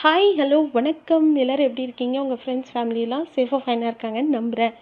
[0.00, 1.28] Hi hello வணக்கம்.
[1.42, 2.16] எல்லோரும் எப்படி இருக்கீங்க?
[2.24, 4.74] உங்கள் ஃப்ரெண்ட்ஸ் ஃபேமிலிலாம் சேஃபாக ஃபைனாக இருக்காங்கன்னு நம்புகிறேன்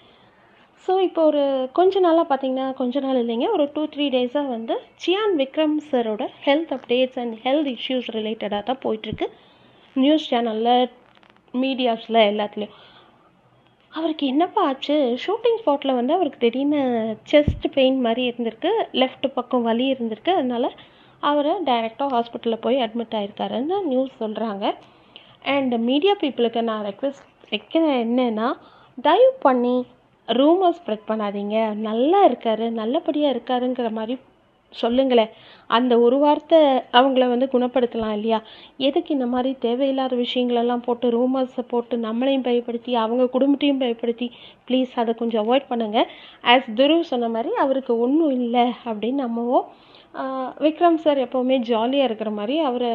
[0.85, 1.43] ஸோ இப்போ ஒரு
[1.79, 3.47] கொஞ்ச நாளாக பார்த்தீங்கன்னா கொஞ்ச நாள் இல்லைங்க.
[3.55, 8.81] ஒரு டூ த்ரீ டேஸாக வந்து Chiyaan Vikram சரோட health updates and health issues ரிலேட்டடாக தான்
[8.85, 9.29] போயிட்டுருக்கு.
[9.97, 10.91] நியூஸ் சேனலில்
[11.55, 12.75] மீடியாஸில் எல்லாத்துலேயும்.
[13.93, 14.97] அவருக்கு என்னப்பா ஆச்சு?
[15.25, 16.83] ஷூட்டிங் ஸ்பாட்டில் வந்து அவருக்கு திடீர்னு
[17.33, 18.73] செஸ்ட் பெயின் மாதிரி இருந்திருக்கு.
[19.03, 20.35] லெஃப்ட் பக்கம் வலி இருந்திருக்கு.
[20.41, 20.69] அதனால்
[21.23, 24.67] அவரை டைரெக்டாக ஹாஸ்பிட்டலில் போய் அட்மிட் ஆகிருக்காருன்னு நியூஸ் சொல்கிறாங்க
[25.55, 28.49] அண்ட் மீடியா பீப்புளுக்கு நான் ரெக்வெஸ்ட் வைக்கிறேன் என்னென்னா
[28.99, 29.77] தயவு பண்ணி
[30.29, 31.57] ரூமர் ஸ்ப்ரெட் பண்ணாதீங்க.
[31.89, 34.15] நல்லா இருக்கார் நல்லபடியாக இருக்காருங்கிற மாதிரி
[34.73, 35.31] சொல்லுங்களேன்.
[35.77, 36.59] அந்த ஒரு வார்த்தை
[36.99, 38.39] அவங்கள வந்து குணப்படுத்தலாம் இல்லையா?
[38.89, 44.27] எதுக்கு இந்த மாதிரி தேவையில்லாத விஷயங்களெல்லாம் போட்டு ரூமர்ஸை போட்டு நம்மளையும் பயப்படுத்தி அவங்க குடும்பத்தையும் பயப்படுத்தி
[44.69, 46.09] ப்ளீஸ் அதை கொஞ்சம் அவாய்ட் பண்ணுங்கள்
[46.55, 49.61] ஆஸ் துருவ் சொன்ன மாதிரி அவருக்கு ஒன்றும் இல்லை அப்படின்னு நம்மவோ
[50.65, 52.89] விக்ரம் சார் எப்போவுமே ஜாலியாக இருக்கிற மாதிரி அவர்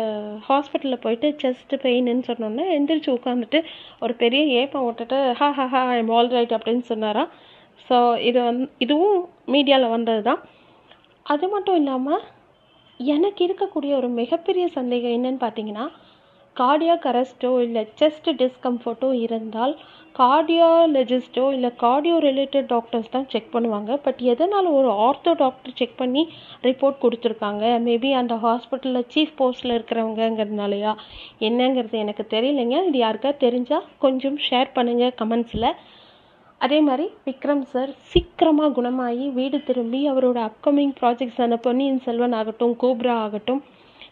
[0.48, 3.60] ஹாஸ்பிட்டலில் போயிட்டு செஸ்ட் பெயின்னு சொன்னோன்னே எந்திரிச்சு உட்காந்துட்டு
[4.00, 7.30] ஒரு பெரிய ஏப்பம் விட்டுட்டு ஹா ஹா ஹா ஐம் ஆல் ரைட் அப்படின்னு சொன்னாராம்.
[7.90, 10.42] ஸோ இது வந்து இதுவும் மீடியாவில் வந்தது தான்
[11.26, 12.24] அது மட்டும் இல்லாமல்
[13.00, 15.86] எனக்கு இருக்கக்கூடிய ஒரு மிகப்பெரிய சந்தேகம் என்னன்னு பார்த்தீங்கன்னா
[16.56, 19.74] கார்டியாக் அரெஸ்ட்டோ இல்லை செஸ்ட் டிஸ்கம்ஃபர்ட்டோ இருந்தால்
[20.20, 23.92] கார்டியாலஜிஸ்ட்டோ இல்லை கார்டியோ ரிலேட்டட் டாக்டர்ஸ் தான் செக் பண்ணுவாங்க.
[24.06, 26.24] பட் எதனால் ஒரு ஆர்த்தோ டாக்டர் செக் பண்ணி
[26.68, 27.64] ரிப்போர்ட் கொடுத்துருக்காங்க?
[27.88, 30.94] மேபி அந்த ஹாஸ்பிட்டலில் சீஃப் போஸ்ட்டில் இருக்கிறவங்கங்கிறதுனாலையா?
[31.50, 32.78] என்னங்கிறது எனக்கு தெரியலைங்க.
[32.90, 35.70] இது யாருக்கா தெரிஞ்சால் கொஞ்சம் ஷேர் பண்ணுங்கள் கமெண்ட்ஸில்
[36.62, 43.16] அதே மாதிரி விக்ரம் சார் சீக்கிரமாக குணமாகி வீடு திரும்பி அவரோட அப்கமிங் ப்ராஜெக்ட்ஸான பொன்னியின் செல்வன் ஆகட்டும் கோப்ரா
[43.24, 43.62] ஆகட்டும்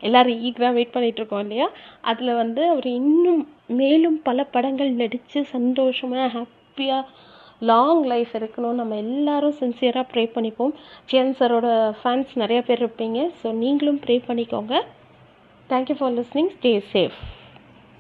[0.04, 1.68] எல்லோரும் ஈகராக வெயிட் பண்ணிகிட்ருக்கோம் இல்லையா?
[2.02, 3.42] அதில் வந்து அவர் இன்னும்
[3.80, 7.06] மேலும் பல படங்கள் நடித்து சந்தோஷமாக ஹாப்பியாக
[7.62, 10.74] லாங் லைஃப் இருக்கணும் நம்ம எல்லாரும் சின்சியராக ப்ரே பண்ணிப்போம்.
[11.12, 11.68] ஜெயன் சரோட
[12.02, 13.20] ஃபேன்ஸ் நிறைய பேர் இருப்பீங்க.
[13.42, 14.76] ஸோ நீங்களும் ப்ரே பண்ணிக்கோங்க.
[15.70, 17.20] Thank you for listening stay safe